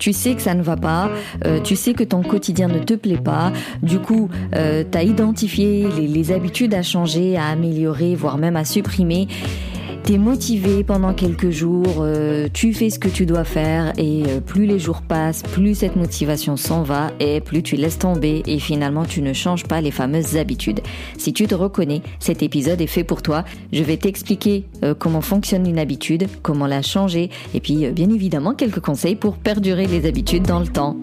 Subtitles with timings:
[0.00, 1.10] Tu sais que ça ne va pas,
[1.44, 5.04] euh, tu sais que ton quotidien ne te plaît pas, du coup, euh, tu as
[5.04, 9.28] identifié les, les habitudes à changer, à améliorer, voire même à supprimer.
[10.04, 14.40] T'es motivé pendant quelques jours, euh, tu fais ce que tu dois faire et euh,
[14.40, 18.58] plus les jours passent, plus cette motivation s'en va et plus tu laisses tomber et
[18.58, 20.80] finalement tu ne changes pas les fameuses habitudes.
[21.18, 23.44] Si tu te reconnais, cet épisode est fait pour toi.
[23.72, 28.54] Je vais t'expliquer euh, comment fonctionne une habitude, comment la changer et puis bien évidemment
[28.54, 30.96] quelques conseils pour perdurer les habitudes dans le temps.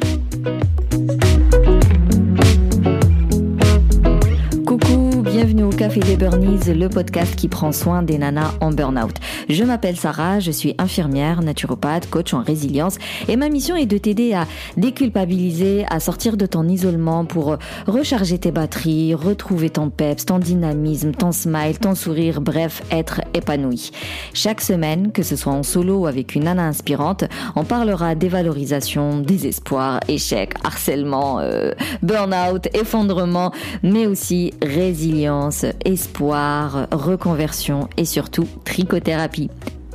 [5.64, 9.16] Au Café des Burnies, le podcast qui prend soin des nanas en burn-out.
[9.50, 13.98] Je m'appelle Sarah, je suis infirmière, naturopathe, coach en résilience et ma mission est de
[13.98, 17.58] t'aider à déculpabiliser, à sortir de ton isolement pour
[17.88, 23.92] recharger tes batteries, retrouver ton peps, ton dynamisme, ton smile, ton sourire, bref, être épanoui.
[24.34, 27.24] Chaque semaine, que ce soit en solo ou avec une nana inspirante,
[27.56, 31.72] on parlera dévalorisation, désespoir, échec, harcèlement, euh,
[32.04, 33.52] burn-out, effondrement,
[33.82, 35.47] mais aussi résilience
[35.86, 39.50] espoir, reconversion et surtout trichothérapie.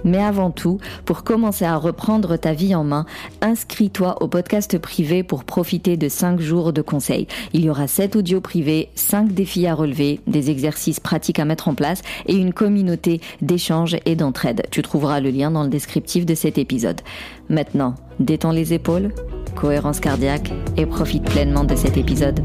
[0.05, 3.07] Mais avant tout, pour commencer à reprendre ta vie en main,
[3.41, 7.27] inscris-toi au podcast privé pour profiter de 5 jours de conseils.
[7.53, 11.69] Il y aura 7 audios privés, 5 défis à relever, des exercices pratiques à mettre
[11.69, 14.63] en place et une communauté d'échange et d'entraide.
[14.71, 17.01] Tu trouveras le lien dans le descriptif de cet épisode.
[17.49, 19.13] Maintenant, détends les épaules,
[19.55, 22.41] cohérence cardiaque et profite pleinement de cet épisode.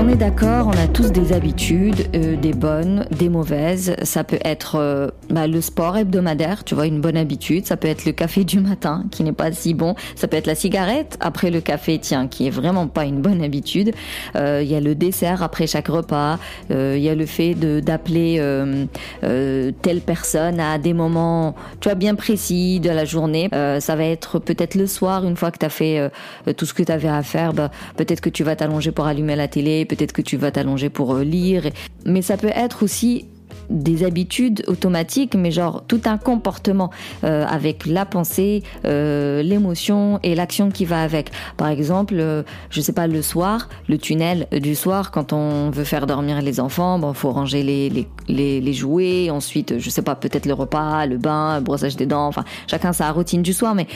[0.00, 3.96] On est d'accord, on a tous des habitudes, euh, des bonnes, des mauvaises.
[4.04, 7.66] Ça peut être euh, bah, le sport hebdomadaire, tu vois, une bonne habitude.
[7.66, 9.96] Ça peut être le café du matin, qui n'est pas si bon.
[10.14, 13.42] Ça peut être la cigarette après le café, tiens, qui est vraiment pas une bonne
[13.42, 13.92] habitude.
[14.36, 16.38] Euh, il y a le dessert après chaque repas.
[16.70, 18.40] Il y a le fait d'appeler
[19.20, 23.48] telle personne à des moments, tu vois, bien précis de la journée.
[23.52, 26.10] ça va être peut-être le soir, une fois que tu as fait
[26.56, 29.34] tout ce que tu avais à faire, bah, peut-être que tu vas t'allonger pour allumer
[29.34, 31.70] la télé peut-être que tu vas t'allonger pour euh, lire.
[32.04, 33.26] Mais ça peut être aussi
[33.70, 36.90] des habitudes automatiques, mais genre tout un comportement
[37.24, 41.30] euh, avec la pensée, euh, l'émotion et l'action qui va avec.
[41.56, 45.84] Par exemple, euh, je sais pas, le soir, le tunnel du soir, quand on veut
[45.84, 50.02] faire dormir les enfants, bon, faut ranger les, les, les, les jouets, ensuite, je sais
[50.02, 53.52] pas, peut-être le repas, le bain, le brossage des dents, enfin, chacun sa routine du
[53.52, 53.86] soir, mais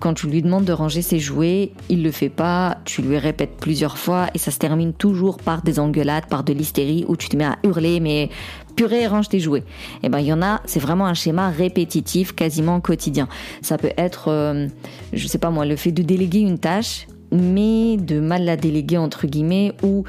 [0.00, 3.56] quand tu lui demandes de ranger ses jouets, il le fait pas, tu lui répètes
[3.60, 7.28] plusieurs fois et ça se termine toujours par des engueulades, par de l'hystérie où tu
[7.28, 8.30] te mets à hurler, mais
[8.76, 9.60] purée, range tes jouets.
[9.60, 13.28] Et eh ben il y en a, c'est vraiment un schéma répétitif, quasiment quotidien.
[13.62, 14.68] Ça peut être, euh,
[15.12, 18.98] je sais pas moi, le fait de déléguer une tâche, mais de mal la déléguer
[18.98, 20.04] entre guillemets, ou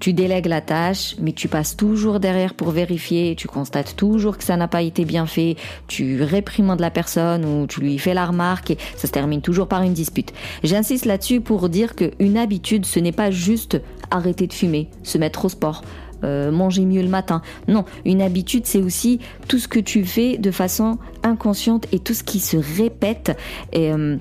[0.00, 4.44] tu délègues la tâche, mais tu passes toujours derrière pour vérifier, tu constates toujours que
[4.44, 5.56] ça n'a pas été bien fait,
[5.86, 9.68] tu réprimandes la personne ou tu lui fais la remarque et ça se termine toujours
[9.68, 10.32] par une dispute.
[10.64, 13.80] J'insiste là-dessus pour dire qu'une habitude, ce n'est pas juste
[14.10, 15.82] arrêter de fumer, se mettre au sport,
[16.24, 17.42] euh, manger mieux le matin.
[17.68, 22.14] Non, une habitude, c'est aussi tout ce que tu fais de façon inconsciente et tout
[22.14, 23.36] ce qui se répète.
[23.74, 24.16] Euh,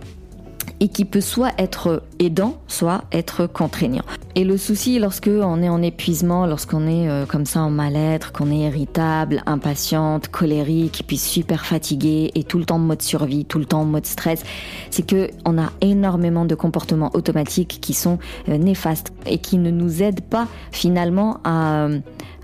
[0.80, 4.04] et qui peut soit être aidant, soit être contraignant.
[4.36, 8.32] Et le souci, lorsque on est en épuisement, lorsqu'on est euh, comme ça en mal-être,
[8.32, 13.46] qu'on est irritable, impatiente, colérique, puis super fatigué et tout le temps en mode survie,
[13.46, 14.44] tout le temps en mode stress,
[14.90, 19.72] c'est que on a énormément de comportements automatiques qui sont euh, néfastes et qui ne
[19.72, 21.88] nous aident pas finalement à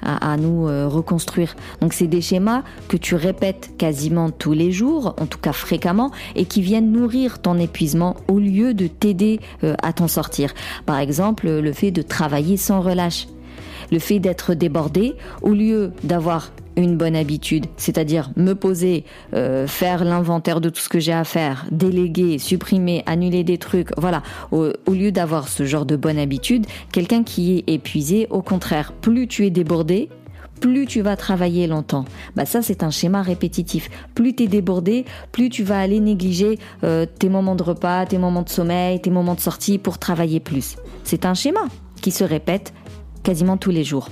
[0.01, 1.55] à, nous euh, reconstruire.
[1.81, 6.11] Donc c'est des schémas que tu répètes quasiment tous les jours, en tout cas fréquemment,
[6.35, 10.53] et qui viennent nourrir ton épuisement au lieu de t'aider euh, à t'en sortir.
[10.85, 13.27] Par exemple, le fait de travailler sans relâche.
[13.91, 20.03] Le fait d'être débordé, au lieu d'avoir une bonne habitude, c'est-à-dire me poser, euh, faire
[20.03, 24.71] l'inventaire de tout ce que j'ai à faire, déléguer, supprimer, annuler des trucs, voilà, au,
[24.87, 29.45] lieu d'avoir ce genre de bonne habitude, quelqu'un qui est épuisé, au contraire, plus tu
[29.45, 30.09] es débordé,
[30.61, 32.05] plus tu vas travailler longtemps.
[32.35, 33.89] Bah ça c'est un schéma répétitif.
[34.15, 38.17] Plus tu es débordé, plus tu vas aller négliger euh, tes moments de repas, tes
[38.17, 40.77] moments de sommeil, tes moments de sortie pour travailler plus.
[41.03, 41.61] C'est un schéma
[42.01, 42.73] qui se répète
[43.25, 44.09] quasiment tous les jours.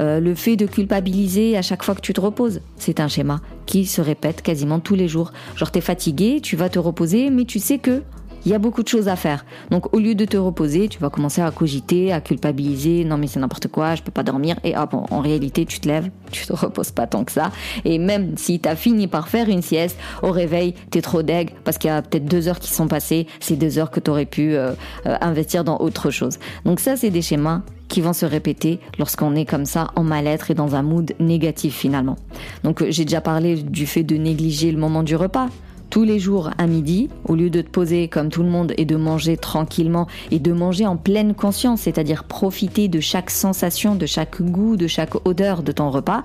[0.00, 3.40] Euh, le fait de culpabiliser à chaque fois que tu te reposes, c'est un schéma
[3.64, 5.32] qui se répète quasiment tous les jours.
[5.54, 8.02] Genre t'es fatigué, tu vas te reposer, mais tu sais que
[8.44, 9.44] il y a beaucoup de choses à faire.
[9.70, 13.26] Donc au lieu de te reposer, tu vas commencer à cogiter, à culpabiliser, non mais
[13.26, 16.46] c'est n'importe quoi, je peux pas dormir et hop, en réalité tu te lèves, tu
[16.46, 17.50] te reposes pas tant que ça
[17.84, 21.22] et même si tu as fini par faire une sieste, au réveil, tu es trop
[21.22, 23.98] deg parce qu'il y a peut-être deux heures qui sont passées, c'est deux heures que
[23.98, 24.72] tu aurais pu euh,
[25.06, 26.38] euh, investir dans autre chose.
[26.64, 30.50] Donc ça c'est des schémas qui vont se répéter lorsqu'on est comme ça en mal-être
[30.50, 32.16] et dans un mood négatif finalement.
[32.64, 35.48] Donc j'ai déjà parlé du fait de négliger le moment du repas
[35.90, 38.84] tous les jours à midi, au lieu de te poser comme tout le monde et
[38.84, 44.06] de manger tranquillement et de manger en pleine conscience, c'est-à-dire profiter de chaque sensation, de
[44.06, 46.22] chaque goût, de chaque odeur de ton repas,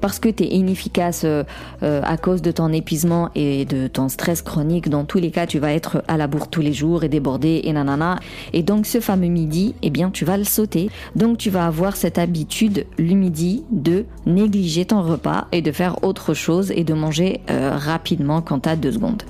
[0.00, 1.44] parce que tu es inefficace euh,
[1.82, 5.46] euh, à cause de ton épuisement et de ton stress chronique, dans tous les cas,
[5.46, 8.18] tu vas être à la bourre tous les jours et débordé et nanana.
[8.52, 10.90] Et donc ce fameux midi, eh bien, tu vas le sauter.
[11.14, 16.02] Donc tu vas avoir cette habitude le midi de négliger ton repas et de faire
[16.04, 19.22] autre chose et de manger euh, rapidement quand tu as deux secondes.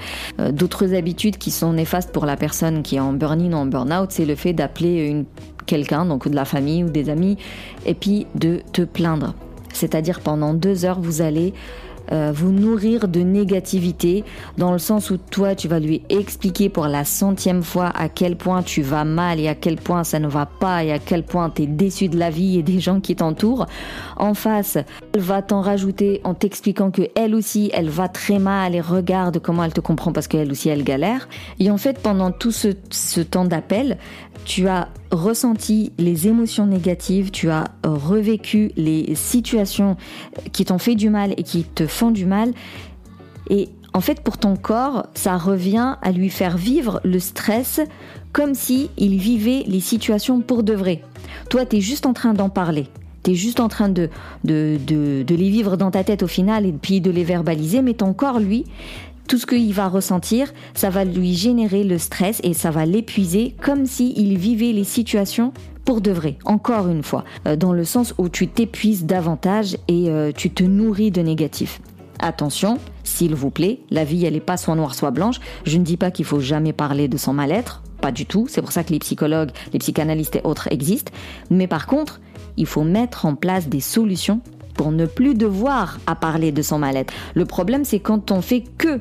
[0.53, 4.11] D'autres habitudes qui sont néfastes pour la personne qui est en burn-in ou en burn-out,
[4.11, 5.25] c'est le fait d'appeler
[5.67, 7.37] quelqu'un, donc de la famille ou des amis,
[7.85, 9.35] et puis de te plaindre.
[9.73, 11.53] C'est-à-dire pendant deux heures, vous allez
[12.12, 14.25] euh, vous nourrir de négativité
[14.58, 18.37] dans le sens où toi tu vas lui expliquer pour la centième fois à quel
[18.37, 21.23] point tu vas mal et à quel point ça ne va pas et à quel
[21.23, 23.67] point tu es déçu de la vie et des gens qui t'entourent.
[24.17, 24.79] En face,
[25.14, 29.38] elle va t'en rajouter en t'expliquant que elle aussi elle va très mal et regarde
[29.41, 31.29] comment elle te comprend parce qu'elle aussi elle galère.
[31.59, 33.99] Et en fait pendant tout ce, ce temps d'appel,
[34.44, 39.97] tu as ressenti les émotions négatives, tu as revécu les situations
[40.53, 42.53] qui t'ont fait du mal et qui te font du mal.
[43.50, 47.81] Et en fait, pour ton corps, ça revient à lui faire vivre le stress
[48.33, 51.00] comme si il vivait les situations pour de vrai.
[51.49, 52.88] Toi, tu es juste en train d'en parler.
[53.25, 54.11] Tu es juste en train de,
[54.44, 57.94] de, de, les vivre dans ta tête au final et puis de les verbaliser, mais
[57.94, 58.67] ton corps, lui,
[59.26, 63.55] tout ce qu'il va ressentir, ça va lui générer le stress et ça va l'épuiser
[63.62, 65.52] comme s'il vivait les situations
[65.84, 70.11] pour de vrai, encore une fois, euh, dans le sens où tu t'épuises davantage et
[70.11, 71.81] euh, tu te nourris de négatif.
[72.19, 75.38] Attention, s'il vous plaît, la vie elle n'est pas soit noire soit blanche.
[75.64, 78.46] Je ne dis pas qu'il faut jamais parler de son mal-être, pas du tout.
[78.49, 81.12] C'est pour ça que les psychologues, les psychanalystes et autres existent.
[81.50, 82.20] Mais par contre,
[82.56, 84.40] il faut mettre en place des solutions
[84.75, 87.12] pour ne plus devoir à parler de son mal-être.
[87.34, 89.00] Le problème c'est quand on fait que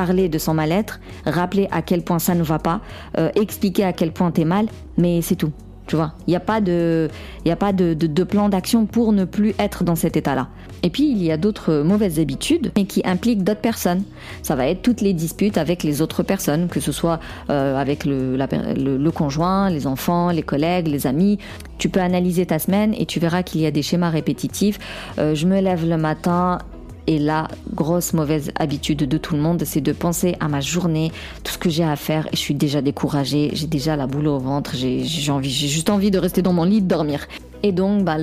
[0.00, 2.80] parler de son mal-être, rappeler à quel point ça ne va pas,
[3.18, 4.64] euh, expliquer à quel point t'es mal,
[4.96, 5.52] mais c'est tout.
[5.86, 7.08] Tu vois, il n'y a pas de,
[7.44, 10.48] y a pas de, de, plan d'action pour ne plus être dans cet état-là.
[10.82, 14.04] Et puis il y a d'autres mauvaises habitudes, mais qui impliquent d'autres personnes.
[14.42, 17.20] Ça va être toutes les disputes avec les autres personnes, que ce soit
[17.50, 21.38] euh, avec le, le, conjoint, les enfants, les collègues, les amis.
[21.76, 24.78] Tu peux analyser ta semaine et tu verras qu'il y a des schémas répétitifs.
[25.18, 26.58] Euh, je me lève le matin,
[27.06, 31.12] et la grosse mauvaise habitude de tout le monde, c'est de penser à ma journée,
[31.44, 34.28] tout ce que j'ai à faire, et je suis déjà découragée, j'ai déjà la boule
[34.28, 37.26] au ventre, j'ai juste envie de rester dans mon lit, de dormir.
[37.62, 38.16] Et donc, bah,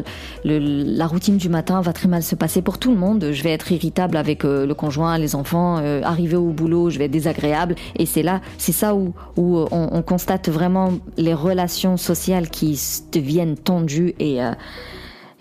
[0.43, 3.29] la routine du matin va très mal se passer pour tout le monde.
[3.31, 5.77] Je vais être irritable avec euh, le conjoint, les enfants.
[5.77, 7.75] Euh, arriver au boulot, je vais être désagréable.
[7.97, 12.79] Et c'est là, c'est ça où, on, on, constate vraiment les relations sociales qui
[13.11, 14.51] deviennent tendues et euh,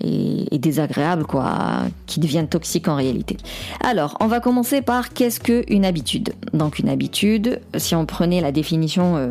[0.00, 3.37] et, désagréables, quoi, qui deviennent toxiques en réalité.
[3.81, 6.32] Alors, on va commencer par qu'est-ce qu'une habitude?
[6.52, 9.28] Donc une habitude, si on prenait la définition euh,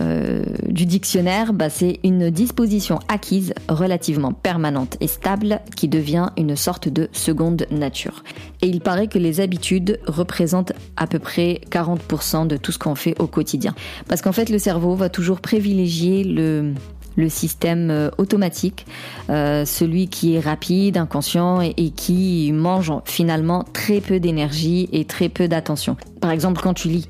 [0.00, 6.56] euh, du dictionnaire, bah, c'est une disposition acquise relativement permanente et stable qui devient une
[6.56, 8.24] sorte de seconde nature.
[8.62, 12.94] Et il paraît que les habitudes représentent à peu près 40% de tout ce qu'on
[12.94, 13.74] fait au quotidien.
[14.08, 16.72] Parce qu'en fait, le cerveau va toujours privilégier le
[17.16, 18.86] le système euh, automatique,
[19.30, 25.28] euh, celui qui est rapide, inconscient et, qui mange finalement très peu d'énergie et très
[25.28, 25.96] peu d'attention.
[26.20, 27.08] Par exemple, quand tu lis,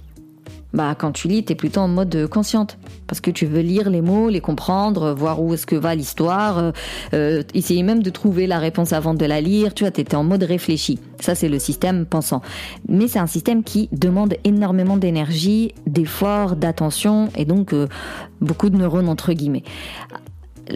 [0.73, 3.91] bah quand tu lis, tu es plutôt en mode consciente parce que tu veux lire
[3.91, 6.73] les mots, les comprendre, voir où est-ce que va l'histoire, euh,
[7.15, 10.17] euh, essayer même de trouver la réponse avant de la lire, tu vois, tu étais
[10.17, 10.99] en mode réfléchi.
[11.21, 12.43] Ça c'est le système pensant.
[12.89, 17.89] Mais c'est un système qui demande énormément d'énergie, d'efforts, d'attention et donc euh,
[18.41, 19.65] beaucoup de neurones entre guillemets.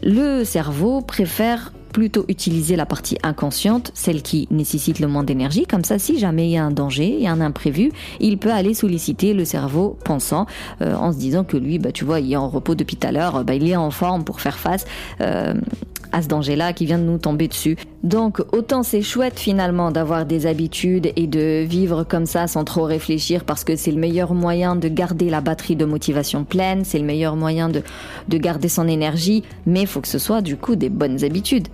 [0.03, 5.65] Le cerveau préfère plutôt utiliser la partie inconsciente, celle qui nécessite le moins d'énergie.
[5.65, 8.37] Comme ça, si jamais il y a un danger, il y a un imprévu, il
[8.37, 10.45] peut aller solliciter le cerveau pensant
[10.83, 13.07] euh, en se disant que lui, bah, tu vois, il est en repos depuis tout
[13.07, 14.85] à l'heure, bah, il est en forme pour faire face
[15.23, 15.55] euh,
[16.12, 17.79] à ce danger-là qui vient de nous tomber dessus.
[18.03, 22.85] Donc autant c'est chouette finalement d'avoir des habitudes et de vivre comme ça sans trop
[22.85, 26.99] réfléchir parce que c'est le meilleur moyen de garder la batterie de motivation pleine, c'est
[26.99, 27.83] le meilleur moyen de,
[28.29, 31.69] de garder son énergie, mais il faut que ce soit du coup des bonnes habitudes.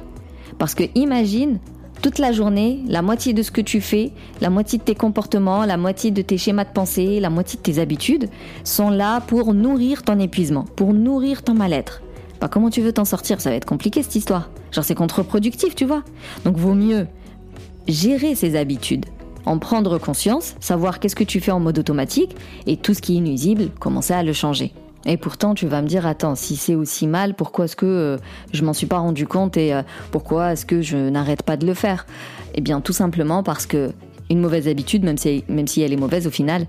[0.62, 1.58] Parce que imagine,
[2.02, 5.64] toute la journée, la moitié de ce que tu fais, la moitié de tes comportements,
[5.64, 8.28] la moitié de tes schémas de pensée, la moitié de tes habitudes
[8.62, 12.00] sont là pour nourrir ton épuisement, pour nourrir ton mal-être.
[12.40, 13.40] Bah, comment tu veux t'en sortir?
[13.40, 14.50] Ça va être compliqué cette histoire.
[14.70, 16.04] Genre c'est contre-productif, tu vois.
[16.44, 17.08] Donc vaut mieux
[17.88, 19.06] gérer ses habitudes,
[19.46, 22.36] en prendre conscience, savoir qu'est-ce que tu fais en mode automatique
[22.68, 24.72] et tout ce qui est nuisible, commencer à le changer.
[25.04, 28.16] Et pourtant, tu vas me dire, attends, si c'est aussi mal, pourquoi est-ce que euh,
[28.52, 31.66] je m'en suis pas rendu compte et euh, pourquoi est-ce que je n'arrête pas de
[31.66, 32.06] le faire?
[32.54, 33.92] Eh bien, tout simplement parce que
[34.32, 36.66] une mauvaise habitude, même si, même si elle est mauvaise au final,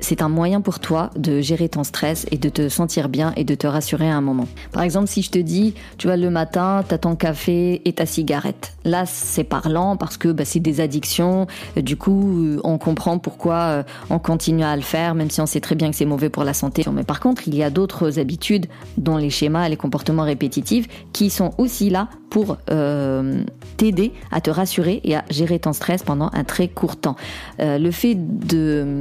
[0.00, 3.44] c'est un moyen pour toi de gérer ton stress et de te sentir bien et
[3.44, 4.46] de te rassurer à un moment.
[4.72, 7.92] Par exemple, si je te dis, tu vois, le matin, tu as ton café et
[7.92, 8.74] ta cigarette.
[8.84, 11.46] Là, c'est parlant parce que bah, c'est des addictions.
[11.76, 15.46] Du coup, euh, on comprend pourquoi euh, on continue à le faire, même si on
[15.46, 16.84] sait très bien que c'est mauvais pour la santé.
[16.92, 18.66] Mais par contre, il y a d'autres habitudes,
[18.96, 23.42] dont les schémas, les comportements répétitifs, qui sont aussi là pour euh,
[23.76, 27.16] t'aider à te rassurer et à gérer ton stress pendant un très court temps.
[27.60, 29.00] Euh, le fait de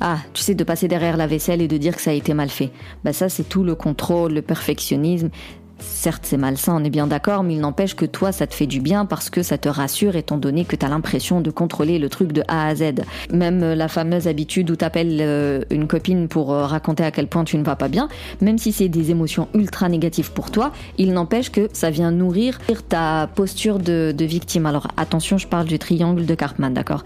[0.00, 2.34] ah, tu sais, de passer derrière la vaisselle et de dire que ça a été
[2.34, 2.70] mal fait.
[3.04, 5.30] Bah ça, c'est tout le contrôle, le perfectionnisme.
[5.78, 8.66] Certes, c'est malsain, on est bien d'accord, mais il n'empêche que toi, ça te fait
[8.66, 11.98] du bien parce que ça te rassure étant donné que tu as l'impression de contrôler
[11.98, 12.94] le truc de A à Z.
[13.32, 17.10] Même euh, la fameuse habitude où tu appelles euh, une copine pour euh, raconter à
[17.10, 18.08] quel point tu ne vas pas bien,
[18.40, 22.58] même si c'est des émotions ultra négatives pour toi, il n'empêche que ça vient nourrir
[22.88, 24.66] ta posture de, victime.
[24.66, 27.04] Alors attention, je parle du triangle de Cartman, d'accord?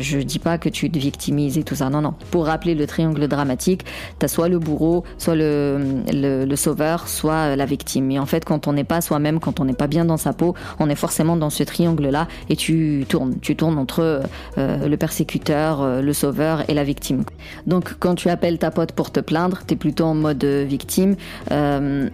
[0.00, 2.14] Je dis pas que tu te victimises et tout ça, non, non.
[2.30, 3.84] Pour rappeler le triangle dramatique,
[4.18, 8.05] tu as soit le bourreau, soit le sauveur, soit la victime.
[8.10, 10.32] Et en fait, quand on n'est pas soi-même, quand on n'est pas bien dans sa
[10.32, 13.34] peau, on est forcément dans ce triangle-là et tu tournes.
[13.40, 14.22] Tu tournes entre
[14.58, 17.24] euh, le persécuteur, euh, le sauveur et la victime.
[17.66, 21.16] Donc, quand tu appelles ta pote pour te plaindre, tu es plutôt en mode victime.
[21.50, 22.08] Euh,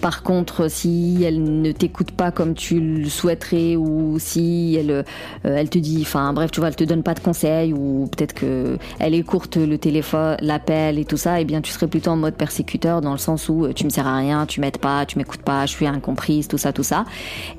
[0.00, 5.02] par contre, si elle ne t'écoute pas comme tu le souhaiterais ou si elle, euh,
[5.44, 8.34] elle te dit, enfin bref, tu vois, elle te donne pas de conseils ou peut-être
[8.34, 12.16] que elle écourte le téléphone, l'appel et tout ça, eh bien tu serais plutôt en
[12.16, 15.04] mode persécuteur dans le sens où euh, tu me sers à rien, tu m'aides pas,
[15.06, 17.04] tu m'écoutes pas, je suis incomprise, tout ça, tout ça.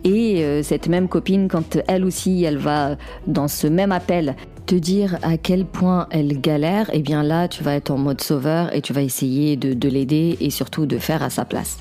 [0.04, 2.96] Et euh, cette même copine, quand elle aussi, elle va
[3.28, 7.64] dans ce même appel te dire à quel point elle galère, eh bien là, tu
[7.64, 11.24] vas être en mode sauveur et tu vas essayer de l'aider et surtout de faire
[11.24, 11.80] à sa place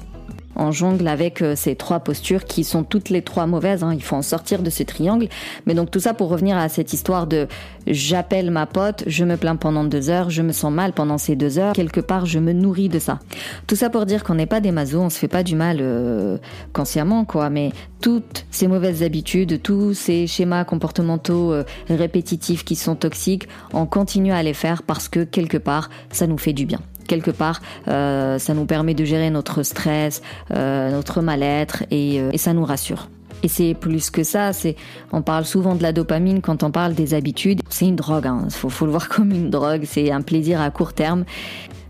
[0.61, 3.83] on jongle avec euh, ces trois postures qui sont toutes les trois mauvaises.
[3.83, 3.95] Hein.
[3.95, 5.29] Il faut en sortir de ce triangle.
[5.67, 7.49] Mais donc tout ça pour revenir à cette histoire de
[7.87, 11.35] j'appelle ma pote, je me plains pendant deux heures, je me sens mal pendant ces
[11.35, 11.73] deux heures.
[11.73, 13.19] Quelque part, je me nourris de ça.
[13.67, 15.79] Tout ça pour dire qu'on n'est pas des masos, on se fait pas du mal
[15.81, 16.37] euh,
[16.75, 17.49] consciemment, quoi.
[17.49, 17.71] Mais
[18.03, 24.33] toutes ces mauvaises habitudes, tous ces schémas comportementaux euh, répétitifs qui sont toxiques, on continue
[24.33, 28.39] à les faire parce que quelque part, ça nous fait du bien quelque part, euh,
[28.39, 32.65] ça nous permet de gérer notre stress, euh, notre mal-être et, euh, et ça nous
[32.65, 33.09] rassure.
[33.43, 34.77] Et c'est plus que ça, c'est,
[35.13, 37.63] on parle souvent de la dopamine quand on parle des habitudes.
[37.69, 38.47] C'est une drogue, hein.
[38.51, 41.25] faut, faut le voir comme une drogue, c'est un plaisir à court terme.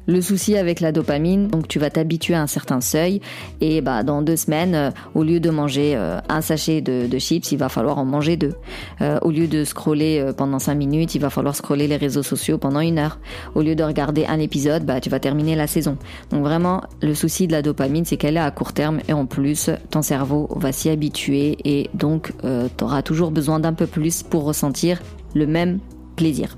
[0.06, 3.20] Le souci avec la dopamine, donc tu vas t'habituer à un certain seuil
[3.60, 7.52] et bah dans deux semaines, euh, au lieu de manger euh, un sachet de, chips,
[7.52, 8.54] il va falloir en manger deux.
[9.02, 12.56] Euh, au lieu de scroller pendant cinq minutes, il va falloir scroller les réseaux sociaux
[12.56, 13.18] pendant une heure.
[13.54, 15.98] Au lieu de regarder un épisode, bah tu vas terminer la saison.
[16.30, 19.26] Donc vraiment, le souci de la dopamine, c'est qu'elle est à court terme et en
[19.26, 24.22] plus, ton cerveau va s'y habituer et donc tu auras toujours besoin d'un peu plus
[24.22, 25.02] pour ressentir
[25.34, 25.78] le même
[26.16, 26.56] plaisir.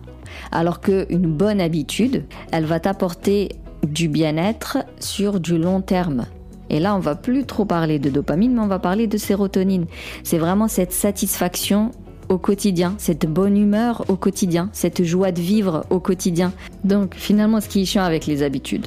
[0.51, 3.51] Alors qu'une bonne habitude, elle va t'apporter
[3.87, 6.27] du bien-être sur du long terme.
[6.71, 9.87] Et là, on va plus trop parler de dopamine, mais on va parler de sérotonine.
[10.23, 11.91] C'est vraiment cette satisfaction
[12.29, 16.53] au quotidien, cette bonne humeur au quotidien, cette joie de vivre au quotidien.
[16.85, 18.87] Donc finalement, ce qui est chiant avec les habitudes,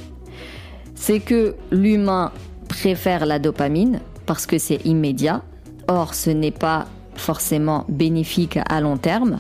[0.96, 2.32] c'est que l'humain
[2.68, 5.44] préfère la dopamine parce que c'est immédiat.
[5.88, 9.38] Or, ce n'est pas forcément bénéfique à long terme.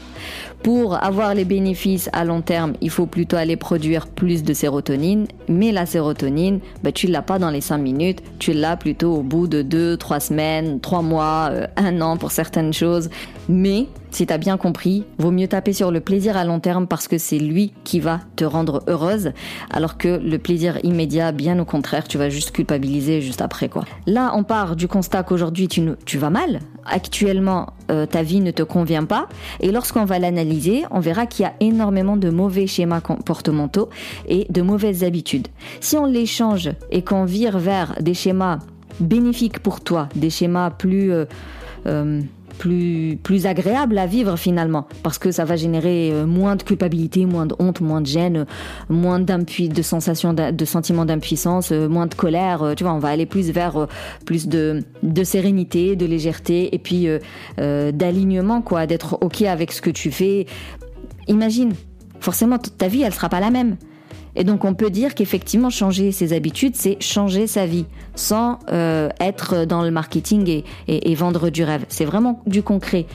[0.63, 5.27] Pour avoir les bénéfices à long terme, il faut plutôt aller produire plus de sérotonine.
[5.47, 9.21] Mais la sérotonine, bah, tu l'as pas dans les 5 minutes, tu l'as plutôt au
[9.21, 13.09] bout de 2, 3 semaines, 3 mois, euh, un an pour certaines choses.
[13.47, 17.07] Mais si t'as bien compris, vaut mieux taper sur le plaisir à long terme parce
[17.07, 19.33] que c'est lui qui va te rendre heureuse,
[19.69, 23.83] alors que le plaisir immédiat, bien au contraire, tu vas juste culpabiliser juste après quoi.
[24.07, 28.51] Là, on part du constat qu'aujourd'hui tu, tu vas mal, actuellement euh, ta vie ne
[28.51, 29.27] te convient pas,
[29.59, 33.89] et lorsqu'on va l'analyser, on verra qu'il y a énormément de mauvais schémas comportementaux
[34.27, 35.47] et de mauvaises habitudes.
[35.81, 38.59] Si on les change et qu'on vire vers des schémas
[38.99, 41.25] bénéfiques pour toi, des schémas plus euh,
[41.87, 42.21] euh,
[42.57, 47.25] plus, plus agréable à vivre finalement, parce que ça va générer euh, moins de culpabilité,
[47.25, 48.45] moins de honte, moins de gêne,
[48.89, 52.63] moins de sensations, de sentiments d'impuissance, euh, moins de colère.
[52.63, 53.87] Euh, tu vois, on va aller plus vers
[54.25, 57.07] plus de, de sérénité, de légèreté et puis
[57.57, 60.45] d'alignement, quoi, d'être ok avec ce que tu fais.
[61.27, 61.73] Imagine,
[62.19, 63.77] forcément, ta vie, elle sera pas la même.
[64.35, 69.09] Et donc on peut dire qu'effectivement changer ses habitudes, c'est changer sa vie sans euh,
[69.19, 71.85] être dans le marketing et, vendre du rêve.
[71.89, 73.05] C'est vraiment du concret.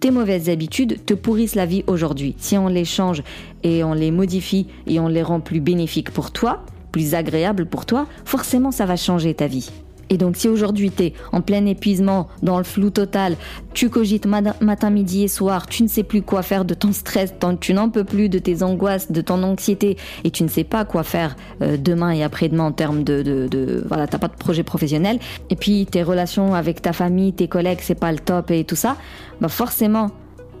[0.00, 2.34] Tes mauvaises habitudes te pourrissent la vie aujourd'hui.
[2.38, 3.22] Si on les change
[3.62, 7.86] et on les modifie et on les rend plus bénéfiques pour toi, plus agréable pour
[7.86, 9.70] toi, forcément ça va changer ta vie.
[10.12, 13.36] Et donc si aujourd'hui tu es en plein épuisement, dans le flou total,
[13.72, 17.32] tu cogites matin, midi et soir, tu ne sais plus quoi faire de ton stress,
[17.60, 20.84] tu n'en peux plus de tes angoisses, de ton anxiété, et tu ne sais pas
[20.84, 24.36] quoi faire euh, demain et après-demain en termes de, de, de voilà, t'as pas de
[24.36, 28.50] projet professionnel, et puis tes relations avec ta famille, tes collègues, c'est pas le top
[28.50, 28.98] et tout ça,
[29.40, 30.10] bah forcément,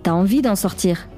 [0.02, 1.08] t'as envie d'en sortir.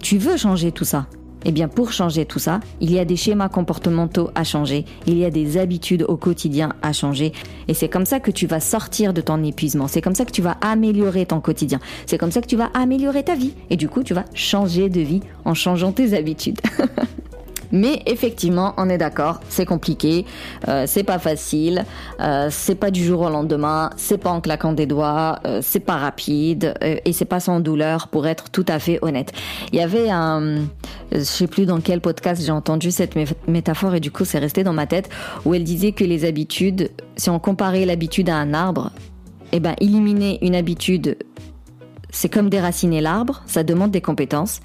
[0.00, 1.06] Tu veux changer tout ça.
[1.48, 5.16] Eh bien, pour changer tout ça, il y a des schémas comportementaux à changer, il
[5.16, 7.32] y a des habitudes au quotidien à changer,
[7.68, 10.32] et c'est comme ça que tu vas sortir de ton épuisement, c'est comme ça que
[10.32, 13.76] tu vas améliorer ton quotidien, c'est comme ça que tu vas améliorer ta vie, et
[13.76, 16.58] du coup, tu vas changer de vie en changeant tes habitudes.
[17.72, 20.24] Mais effectivement, on est d'accord, c'est compliqué,
[20.68, 21.84] euh, c'est pas facile,
[22.20, 25.80] euh, c'est pas du jour au lendemain, c'est pas en claquant des doigts, euh, c'est
[25.80, 29.32] pas rapide et c'est pas sans douleur pour être tout à fait honnête.
[29.72, 30.58] Il y avait un,
[31.12, 33.14] je sais plus dans quel podcast j'ai entendu cette
[33.48, 35.08] métaphore et du coup c'est resté dans ma tête
[35.44, 38.90] où elle disait que les habitudes, si on comparait l'habitude à un arbre,
[39.52, 41.16] eh ben éliminer une habitude
[42.16, 44.60] c'est comme déraciner l'arbre, ça demande des compétences.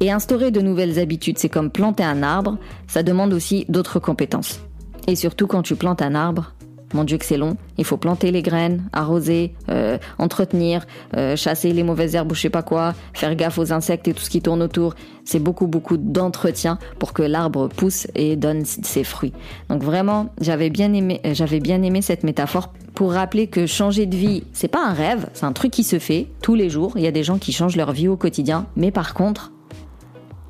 [0.00, 2.58] Et instaurer de nouvelles habitudes, c'est comme planter un arbre,
[2.88, 4.60] ça demande aussi d'autres compétences.
[5.06, 6.52] Et surtout quand tu plantes un arbre,
[6.92, 11.72] mon Dieu que c'est long, il faut planter les graines, arroser, euh, entretenir, euh, chasser
[11.72, 14.30] les mauvaises herbes ou je sais pas quoi, faire gaffe aux insectes et tout ce
[14.30, 14.94] qui tourne autour.
[15.24, 19.32] C'est beaucoup beaucoup d'entretien pour que l'arbre pousse et donne ses fruits.
[19.68, 24.16] Donc vraiment, j'avais bien aimé, j'avais bien aimé cette métaphore pour rappeler que changer de
[24.16, 26.92] vie, c'est pas un rêve, c'est un truc qui se fait tous les jours.
[26.96, 29.52] Il y a des gens qui changent leur vie au quotidien, mais par contre,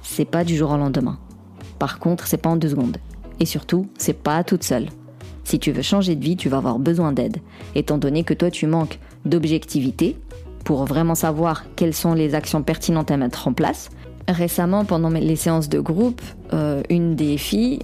[0.03, 1.19] c'est pas du jour au lendemain.
[1.79, 2.97] Par contre, c'est pas en deux secondes.
[3.39, 4.89] Et surtout, c'est pas toute seule.
[5.51, 7.39] Si tu veux changer de vie, tu vas avoir besoin d'aide,
[7.75, 10.17] étant donné que toi tu manques d'objectivité
[10.65, 13.91] pour vraiment savoir quelles sont les actions pertinentes à mettre en place.
[14.29, 17.81] Récemment, pendant les séances de groupe, euh, une des filles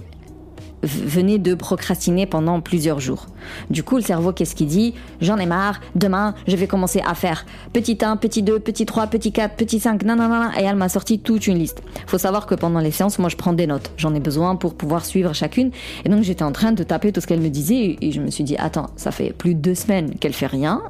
[0.83, 3.27] venait de procrastiner pendant plusieurs jours.
[3.69, 4.93] Du coup, le cerveau, qu'est-ce qu'il dit?
[5.21, 9.07] J'en ai marre, demain, je vais commencer à faire petit 1, petit 2, petit 3,
[9.07, 11.81] petit 4, petit 5, nanana, et elle m'a sorti toute une liste.
[12.05, 13.91] Faut savoir que pendant les séances, moi, je prends des notes.
[13.97, 15.71] J'en ai besoin pour pouvoir suivre chacune.
[16.05, 18.29] Et donc, j'étais en train de taper tout ce qu'elle me disait, et je me
[18.29, 20.81] suis dit, attends, ça fait plus de deux semaines qu'elle fait rien.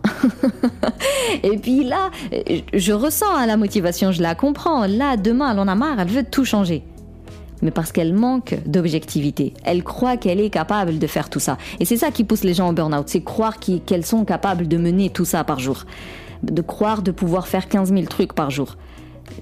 [1.44, 2.12] et puis là,
[2.74, 4.86] je ressens hein, la motivation, je la comprends.
[4.86, 6.84] Là, demain, elle en a marre, elle veut tout changer
[7.62, 9.54] mais parce qu'elle manque d'objectivité.
[9.64, 11.58] Elle croit qu'elle est capable de faire tout ça.
[11.80, 14.78] Et c'est ça qui pousse les gens au burn-out, c'est croire qu'elles sont capables de
[14.78, 15.86] mener tout ça par jour.
[16.44, 18.78] De croire de pouvoir faire 15 000 trucs par jour.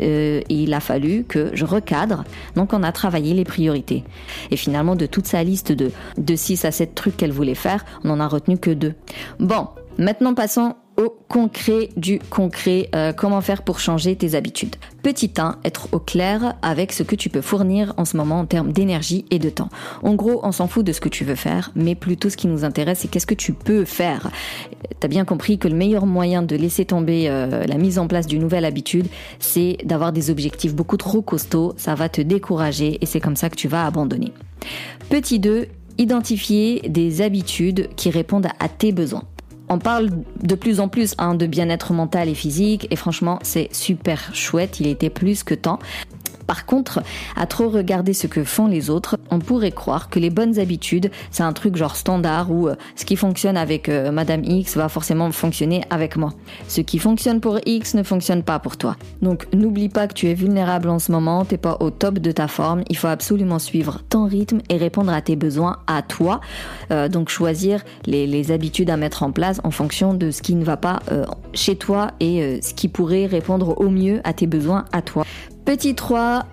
[0.02, 2.24] Euh, il a fallu que je recadre.
[2.56, 4.04] Donc on a travaillé les priorités.
[4.52, 7.86] Et finalement, de toute sa liste de, de 6 à 7 trucs qu'elle voulait faire,
[8.04, 8.94] on n'en a retenu que deux.
[9.40, 14.76] Bon, maintenant passons au concret du concret, euh, comment faire pour changer tes habitudes.
[15.04, 18.46] Petit 1, être au clair avec ce que tu peux fournir en ce moment en
[18.46, 19.70] termes d'énergie et de temps.
[20.04, 22.48] En gros, on s'en fout de ce que tu veux faire, mais plutôt ce qui
[22.48, 24.32] nous intéresse, c'est qu'est-ce que tu peux faire.
[25.00, 28.28] T'as bien compris que le meilleur moyen de laisser tomber euh, la mise en place
[28.28, 29.08] d'une nouvelle habitude,
[29.40, 33.50] c'est d'avoir des objectifs beaucoup trop costauds, ça va te décourager et c'est comme ça
[33.50, 34.32] que tu vas abandonner.
[35.10, 39.24] Petit 2, identifier des habitudes qui répondent à tes besoins
[39.70, 40.10] on parle
[40.44, 44.80] de plus en plus hein, de bien-être mental et physique et franchement c'est super chouette,
[44.80, 45.80] il était plus que temps.
[46.48, 47.02] Par contre,
[47.36, 51.12] à trop regarder ce que font les autres, on pourrait croire que les bonnes habitudes,
[51.32, 54.90] c'est un truc genre standard où euh, ce qui fonctionne avec euh, Madame X va
[54.90, 56.34] forcément fonctionner avec moi.
[56.68, 58.96] Ce qui fonctionne pour X ne fonctionne pas pour toi.
[59.22, 62.32] Donc n'oublie pas que tu es vulnérable en ce moment, t'es pas au top de
[62.32, 66.42] ta forme, il faut absolument suivre ton rythme et répondre à tes besoins à toi.
[66.92, 70.64] Euh, donc choisir les, habitudes à mettre en place en fonction de ce qui ne
[70.64, 71.00] va pas
[71.54, 75.26] chez toi et ce qui pourrait répondre au mieux à tes besoins à toi.
[75.66, 76.46] Petit 3,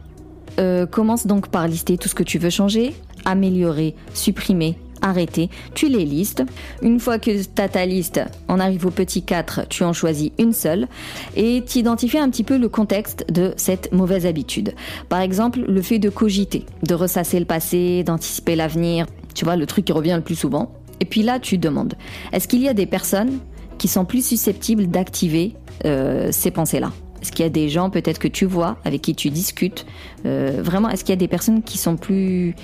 [0.58, 2.94] euh, commence donc par lister tout ce que tu veux changer,
[3.26, 5.50] améliorer, supprimer, arrêter.
[5.74, 6.42] Tu les listes.
[6.80, 10.30] Une fois que tu as ta liste, on arrive au petit 4, tu en choisis
[10.38, 10.88] une seule
[11.36, 14.74] et tu identifies un petit peu le contexte de cette mauvaise habitude.
[15.10, 19.06] Par exemple, le fait de cogiter, de ressasser le passé, d'anticiper l'avenir.
[19.34, 20.72] Tu vois, le truc qui revient le plus souvent.
[21.00, 21.94] Et puis là, tu demandes,
[22.32, 23.40] est-ce qu'il y a des personnes
[23.76, 26.92] qui sont plus susceptibles d'activer euh, ces pensées-là?
[27.22, 29.86] Est-ce qu'il y a des gens peut-être que tu vois, avec qui tu discutes
[30.26, 32.54] euh, Vraiment, est-ce qu'il y a des personnes qui sont plus...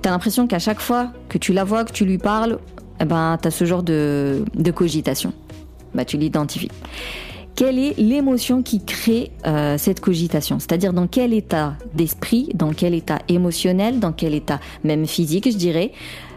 [0.00, 2.58] T'as l'impression qu'à chaque fois que tu la vois, que tu lui parles,
[3.00, 4.44] eh ben, t'as ce genre de,
[4.74, 5.34] cogitation?
[5.94, 6.70] Bah, tu l'identifies.
[7.54, 10.58] Quelle est l'émotion qui crée euh, cette cogitation?
[10.58, 15.56] C'est-à-dire dans quel état d'esprit, dans quel état émotionnel, dans quel état même physique, je
[15.56, 15.92] dirais,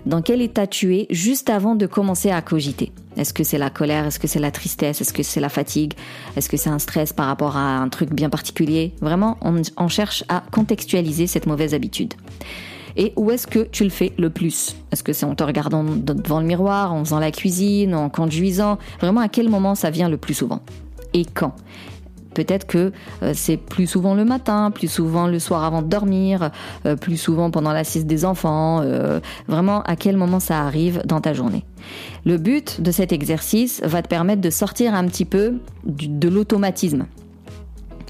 [0.07, 2.91] dans quel état tu es juste avant de commencer à cogiter?
[3.17, 4.05] Est-ce que c'est la colère?
[4.05, 5.01] Est-ce que c'est la tristesse?
[5.01, 5.93] Est-ce que c'est la fatigue?
[6.35, 8.93] Est-ce que c'est un stress par rapport à un truc bien particulier?
[9.01, 12.13] Vraiment, on, cherche à contextualiser cette mauvaise habitude.
[12.95, 14.75] et où est-ce que tu le fais le plus?
[14.91, 18.77] Est-ce que c'est en te regardant devant le miroir, en faisant la cuisine, en conduisant?
[19.01, 20.61] Vraiment, à quel moment ça vient le plus souvent?
[21.13, 21.53] Et quand?
[22.37, 22.91] Peut-être que
[23.23, 26.51] euh, c'est plus souvent le matin, plus souvent le soir avant de dormir,
[26.85, 28.81] euh, plus souvent pendant la sieste des enfants.
[28.83, 31.65] Euh, vraiment, à quel moment ça arrive dans ta journée.
[32.25, 37.07] Le but de cet exercice va te permettre de sortir un petit peu de l'automatisme.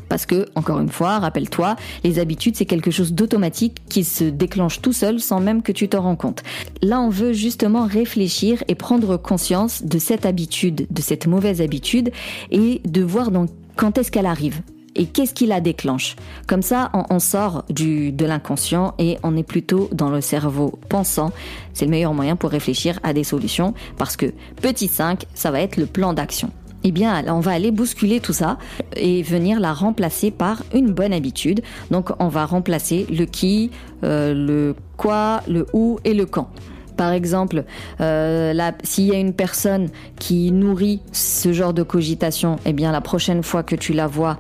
[0.10, 4.82] Parce que, encore une fois, rappelle-toi, les habitudes, c'est quelque chose d'automatique qui se déclenche
[4.82, 6.44] tout seul sans même que tu t'en rends compte.
[6.82, 12.12] Là, on veut justement réfléchir et prendre conscience de cette habitude, de cette mauvaise habitude,
[12.52, 14.62] et de voir donc quand est-ce qu'elle arrive
[14.96, 16.16] et qu'est-ce qui la déclenche?
[16.48, 21.32] Comme ça, on, sort de l'inconscient et on est plutôt dans le cerveau pensant.
[21.74, 25.62] C'est le meilleur moyen pour réfléchir à des solutions parce que petit 5, ça va
[25.62, 26.52] être le plan d'action
[26.84, 28.58] eh bien, on va aller bousculer tout ça
[28.96, 31.62] et venir la remplacer par une bonne habitude.
[31.92, 33.72] Donc, on va remplacer le qui,
[34.04, 36.50] euh, le quoi, le où et le quand.
[36.98, 37.64] Par exemple,
[38.02, 43.02] euh, s'il y a une personne qui nourrit ce genre de cogitation, eh bien, la
[43.02, 44.38] prochaine fois que tu la vois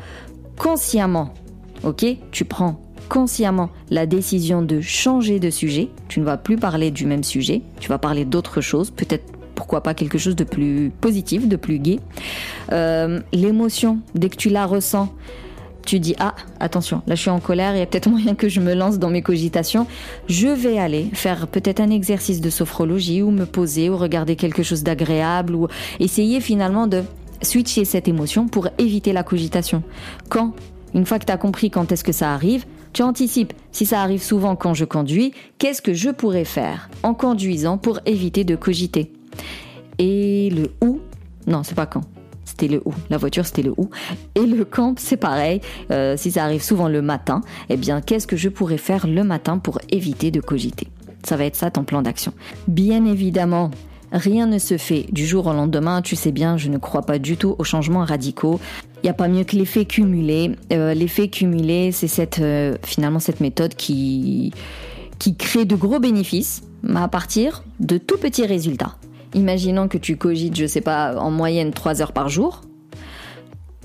[0.57, 1.33] consciemment,
[1.83, 5.89] ok, tu prends consciemment la décision de changer de sujet.
[6.09, 9.23] Tu ne vas plus parler du même sujet, tu vas parler d'autre chose, peut-être
[9.55, 11.99] pourquoi pas quelque chose de plus positif, de plus gai.
[12.71, 15.13] Euh, l'émotion, dès que tu la ressens,
[15.87, 18.49] tu dis ah attention là je suis en colère il y a peut-être moyen que
[18.49, 19.87] je me lance dans mes cogitations.
[20.27, 24.63] Je vais aller faire peut-être un exercice de sophrologie ou me poser ou regarder quelque
[24.63, 25.67] chose d'agréable ou
[25.99, 27.03] essayer finalement de
[27.41, 29.81] switcher cette émotion pour éviter la cogitation.
[30.29, 30.53] Quand
[30.93, 34.01] une fois que tu as compris quand est-ce que ça arrive tu anticipes, si ça
[34.01, 38.55] arrive souvent quand je conduis, qu'est-ce que je pourrais faire en conduisant pour éviter de
[38.55, 39.11] cogiter?
[39.99, 40.99] Et le où,
[41.45, 42.01] non, c'est pas quand.
[42.59, 42.93] C'était le où.
[43.11, 43.91] La voiture, c'était le où.
[44.33, 45.61] Et le camp, c'est pareil.
[45.91, 49.23] Euh, si ça arrive souvent le matin, eh bien, qu'est-ce que je pourrais faire le
[49.23, 50.87] matin pour éviter de cogiter?
[51.23, 52.33] Ça va être ça ton plan d'action.
[52.67, 53.69] Bien évidemment,
[54.13, 57.19] Rien ne se fait du jour au lendemain, tu sais bien, je ne crois pas
[57.19, 58.57] du tout aux changements radicaux.
[59.03, 60.55] Il n'y a pas mieux que l'effet cumulé.
[60.71, 64.53] Euh, l'effet cumulé, c'est euh, finalement cette méthode qui,
[65.19, 66.63] qui crée de gros bénéfices
[66.95, 68.95] à partir de tout petits résultats.
[69.33, 72.61] Imaginons que tu cogites, je sais pas, en moyenne 3 heures par jour.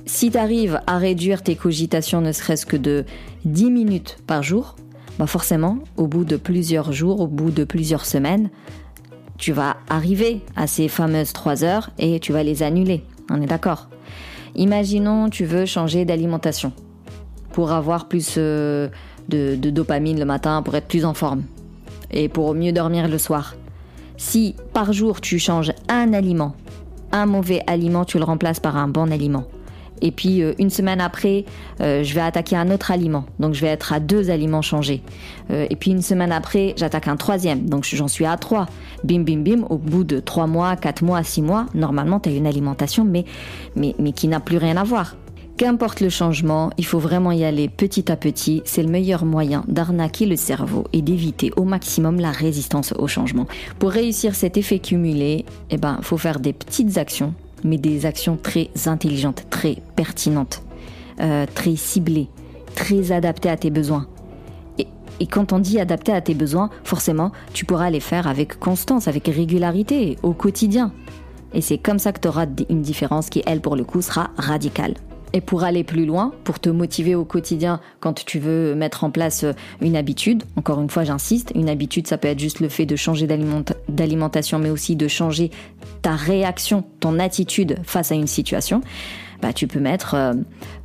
[0.07, 3.05] Si tu arrives à réduire tes cogitations ne serait-ce que de
[3.45, 4.77] 10 minutes par jour,
[5.19, 8.51] bah forcément, au bout de plusieurs jours, au bout de plusieurs semaines,
[9.39, 13.05] tu vas arriver à ces fameuses 3 heures et tu vas les annuler.
[13.31, 13.89] On est d'accord?
[14.55, 16.73] Imaginons tu veux changer d'alimentation
[17.53, 18.89] pour avoir plus euh,
[19.29, 21.43] de dopamine le matin, pour être plus en forme
[22.11, 23.55] et pour mieux dormir le soir.
[24.23, 26.55] Si par jour tu changes un aliment,
[27.11, 29.45] un mauvais aliment, tu le remplaces par un bon aliment.
[30.01, 31.45] Et puis euh, une semaine après,
[31.81, 33.25] euh, je vais attaquer un autre aliment.
[33.41, 35.03] Donc je vais être à deux aliments changés.
[35.51, 37.69] Euh, et puis une semaine après, j'attaque un troisième.
[37.69, 38.67] Donc j'en suis à trois.
[39.03, 39.67] Bim bim bim.
[39.69, 43.25] Au bout de trois mois, quatre mois, six mois, normalement tu as une alimentation, mais,
[43.75, 45.17] mais, mais qui n'a plus rien à voir.
[45.63, 48.63] Qu'importe le changement, il faut vraiment y aller petit à petit.
[48.65, 53.47] C'est le meilleur moyen d'arnaquer le cerveau et d'éviter au maximum la résistance au changement.
[53.79, 58.37] Pour réussir cet effet cumulé, eh ben, faut faire des petites actions, mais des actions
[58.37, 60.65] très intelligentes, très pertinentes,
[61.21, 62.27] euh, très ciblées,
[62.75, 64.09] très adaptées à tes besoins.
[64.79, 64.89] Et,
[65.21, 69.07] et quand on dit adapté à tes besoins, forcément, tu pourras les faire avec constance,
[69.07, 70.91] avec régularité, au quotidien.
[71.55, 74.31] Et c'est comme ça que tu auras une différence qui, elle, pour le coup, sera
[74.37, 74.95] radicale.
[75.35, 79.11] Et pour aller plus loin, pour te motiver au quotidien quand tu veux mettre en
[79.11, 82.69] place euh, une habitude, encore une fois j'insiste, une habitude ça peut être juste le
[82.69, 85.51] fait de changer d'alimentation mais aussi de changer
[86.03, 88.83] ta réaction, ton attitude face à une situation.
[89.41, 90.35] Bah, tu peux mettre, euh,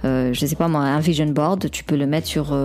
[0.03, 2.57] euh, je sais pas moi, un vision board, tu peux le mettre sur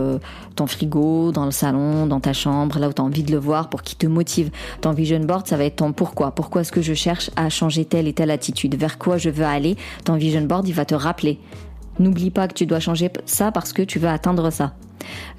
[0.56, 3.36] ton frigo, dans le salon, dans ta chambre, là où tu as envie de le
[3.36, 4.50] voir pour qu'il te motive.
[4.80, 6.30] Ton vision board, ça va être ton pourquoi.
[6.30, 8.74] Pourquoi est-ce que je cherche à changer telle et telle attitude?
[8.76, 9.76] Vers quoi je veux aller?
[10.04, 11.38] Ton vision board, il va te rappeler.
[11.98, 14.72] N'oublie pas que tu dois changer ça parce que tu veux atteindre ça.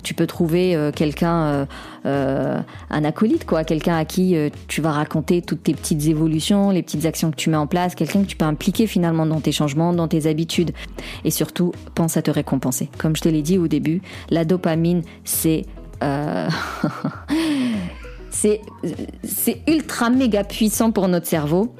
[0.04, 1.66] Tu peux trouver euh, quelqu'un, euh,
[2.06, 4.36] euh, un acolyte, quoi, quelqu'un à qui
[4.68, 7.96] tu vas raconter toutes tes petites évolutions, les petites actions que tu mets en place,
[7.96, 10.72] quelqu'un que tu peux impliquer finalement dans tes changements, dans tes habitudes.
[11.24, 12.90] Et surtout, pense à te récompenser.
[12.98, 15.66] Comme je te l'ai dit au début, la dopamine, c'est
[18.30, 18.60] c'est
[19.24, 21.74] c'est ultra méga puissant pour notre cerveau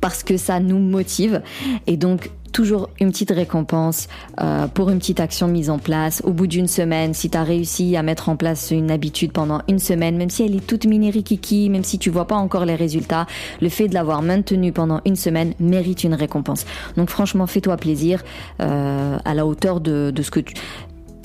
[0.00, 1.42] parce que ça nous motive
[1.86, 4.08] et donc toujours une petite récompense
[4.40, 6.22] euh, pour une petite action mise en place.
[6.24, 9.62] Au bout d'une semaine, si tu as réussi à mettre en place une habitude pendant
[9.68, 12.74] une semaine, même si elle est toute minérikiki, même si tu vois pas encore les
[12.74, 13.26] résultats,
[13.60, 16.64] le fait de l'avoir maintenue pendant une semaine mérite une récompense.
[16.96, 18.22] Donc franchement, fais-toi plaisir
[18.60, 20.54] euh, à la hauteur de ce que tu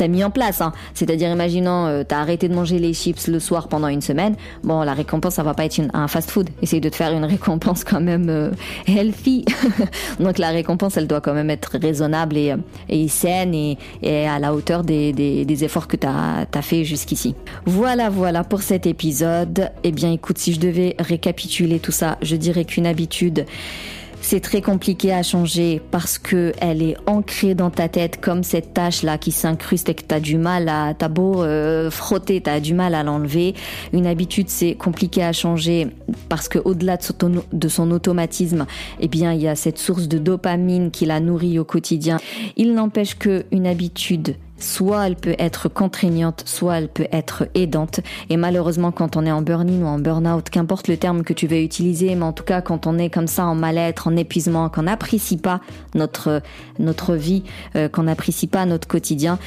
[0.08, 0.62] mis en place.
[0.62, 0.72] Hein.
[0.94, 4.36] C'est-à-dire, imaginons, euh, t'as arrêté de manger les chips le soir pendant une semaine.
[4.64, 6.50] Bon, la récompense, ça va pas être un fast-food.
[6.62, 8.52] Essaye de te faire une récompense quand même euh,
[8.88, 9.46] healthy.
[10.20, 12.54] Donc la récompense, elle doit quand même être raisonnable et,
[12.90, 13.78] et saine et,
[14.28, 17.36] à la hauteur des efforts que t'as as fait jusqu'ici.
[17.66, 19.72] Voilà, voilà pour cet épisode.
[19.84, 23.46] Eh bien, écoute, si je devais récapituler tout ça, je dirais qu'une habitude
[24.24, 28.74] c'est très compliqué à changer parce que elle est ancrée dans ta tête comme cette
[28.74, 32.62] tâche là qui s'incruste et que t'as du mal à, t'as beau euh, frotter, t'as
[32.62, 33.54] du mal à l'enlever.
[33.92, 35.90] Une habitude c'est compliqué à changer
[36.30, 37.16] parce que au-delà de son,
[37.52, 38.66] de son automatisme,
[39.02, 42.18] eh bien il y a cette source de dopamine qui la nourrit au quotidien.
[42.56, 48.00] Il n'empêche que une habitude soit elle peut être contraignante, soit elle peut être aidante.
[48.30, 51.48] Et malheureusement, quand on est en burn-in ou en burn-out, qu'importe le terme que tu
[51.48, 54.70] veux utiliser, mais en tout cas, quand on est comme ça en mal-être, en épuisement,
[54.70, 55.62] qu'on n'apprécie pas
[55.96, 56.42] notre,
[56.80, 57.44] notre vie,
[57.76, 59.38] euh, qu'on n'apprécie pas notre quotidien,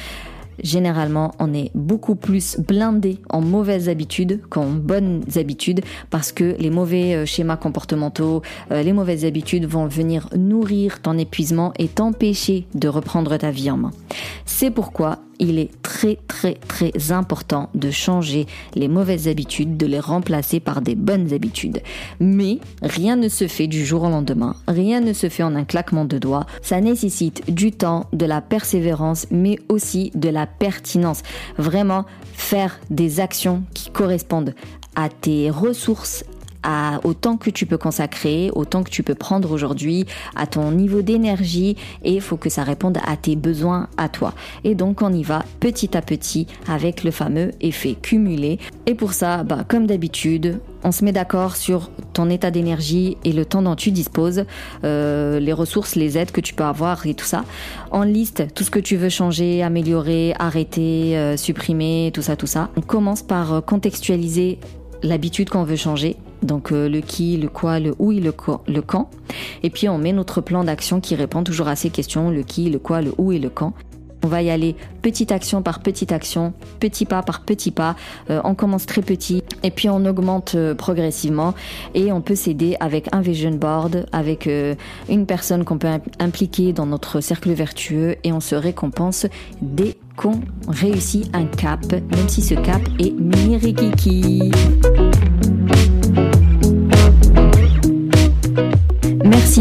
[0.63, 6.69] généralement, on est beaucoup plus blindé en mauvaises habitudes qu'en bonnes habitudes parce que les
[6.69, 8.41] mauvais euh, schémas comportementaux,
[8.71, 13.71] euh, les mauvaises habitudes vont venir nourrir ton épuisement et t'empêcher de reprendre ta vie
[13.71, 13.91] en main.
[14.45, 18.45] C'est pourquoi il est très très très important de changer
[18.75, 21.81] les mauvaises habitudes, de les remplacer par des bonnes habitudes.
[22.19, 25.65] Mais rien ne se fait du jour au lendemain, rien ne se fait en un
[25.65, 26.45] claquement de doigts.
[26.61, 31.21] Ça nécessite du temps, de la persévérance, mais aussi de la pertinence.
[31.57, 34.53] Vraiment faire des actions qui correspondent
[34.95, 36.23] à tes ressources,
[36.67, 40.45] à, au temps que tu peux consacrer, au temps que tu peux prendre aujourd'hui, à
[40.45, 44.33] ton niveau d'énergie et il faut que ça réponde à tes besoins à toi.
[44.65, 48.59] Et donc on y va petit à petit avec le fameux effet cumulé.
[48.85, 53.31] Et pour ça, bah, comme d'habitude, on se met d'accord sur ton état d'énergie et
[53.31, 54.43] le temps dont tu disposes,
[54.83, 57.45] euh, les ressources, les aides que tu peux avoir et tout ça.
[57.91, 62.47] On liste tout ce que tu veux changer, améliorer, arrêter, euh, supprimer, tout ça, tout
[62.47, 62.69] ça.
[62.75, 64.59] On commence par euh, contextualiser
[65.03, 68.33] l'habitude qu'on veut changer donc euh, le qui, le quoi, le où et le,
[68.67, 69.09] le quand.
[69.63, 72.69] Et puis on met notre plan d'action qui répond toujours à ces questions, le qui,
[72.69, 73.73] le quoi, le où et le quand.
[74.23, 77.95] On va y aller petite action par petite action, petit pas par petit pas.
[78.31, 81.53] Euh, on commence très petit et puis on augmente euh, progressivement
[81.93, 84.49] et on peut s'aider avec un vision board, avec
[85.07, 85.87] une personne qu'on peut
[86.19, 89.27] impliquer dans notre cercle vertueux et on se récompense
[89.61, 94.51] dès qu'on réussit un cap, même si ce cap est mirikiki.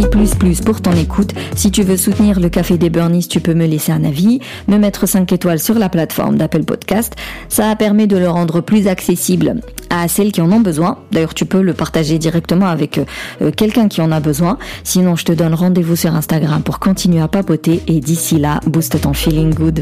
[0.05, 1.31] Plus plus pour ton écoute.
[1.55, 4.77] Si tu veux soutenir le Café des Burnies, tu peux me laisser un avis, me
[4.77, 7.15] mettre 5 étoiles sur la plateforme d'Apple Podcast.
[7.49, 10.99] Ça permet de le rendre plus accessible à celles qui en ont besoin.
[11.13, 12.99] D'ailleurs, tu peux le partager directement avec
[13.41, 14.59] euh, quelqu'un qui en a besoin.
[14.85, 19.01] Sinon, je te donne rendez-vous sur Instagram pour continuer à papoter et d'ici là, booste
[19.01, 19.81] ton feeling good.